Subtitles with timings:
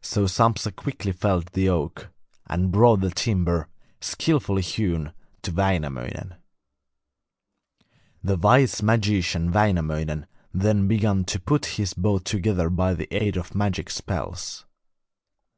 [0.00, 2.08] So Sampsa quickly felled the oak,
[2.46, 3.68] and brought the timber,
[4.00, 6.36] skilfully hewn, to Wainamoinen.
[8.24, 13.54] The wise magician Wainamoinen then began to put his boat together by the aid of
[13.54, 14.64] magic spells.